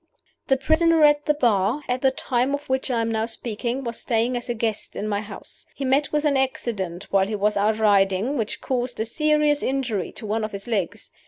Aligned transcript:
"The 0.47 0.57
prisoner 0.57 1.03
at 1.03 1.27
the 1.27 1.35
bar, 1.35 1.83
at 1.87 2.01
the 2.01 2.09
time 2.09 2.55
of 2.55 2.67
which 2.67 2.89
I 2.89 3.01
am 3.01 3.11
now 3.11 3.27
speaking, 3.27 3.83
was 3.83 3.99
staying 3.99 4.35
as 4.35 4.49
a 4.49 4.55
guest 4.55 4.95
in 4.95 5.07
my 5.07 5.21
house. 5.21 5.67
He 5.75 5.85
met 5.85 6.11
with 6.11 6.25
an 6.25 6.37
accident 6.37 7.03
while 7.11 7.27
he 7.27 7.35
was 7.35 7.55
out 7.55 7.77
riding 7.77 8.35
which 8.35 8.61
caused 8.61 8.99
a 8.99 9.05
serious 9.05 9.61
injury 9.61 10.11
to 10.13 10.25
one 10.25 10.43
of 10.43 10.53
his 10.53 10.67
legs. 10.67 11.11